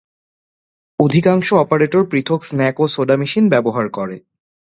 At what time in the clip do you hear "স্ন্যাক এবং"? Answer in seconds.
2.43-2.87